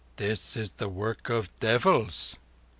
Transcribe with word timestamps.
"This 0.15 0.57
is 0.57 0.71
the 0.71 0.89
work 0.89 1.29
of 1.29 1.55
devils!" 1.59 2.35